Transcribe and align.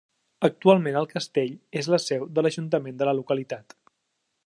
Actualment 0.47 0.95
el 1.01 1.07
castell 1.11 1.53
és 1.83 1.91
la 1.95 2.01
seu 2.07 2.25
de 2.39 2.47
l'ajuntament 2.47 2.99
de 3.03 3.11
la 3.11 3.17
localitat. 3.23 3.81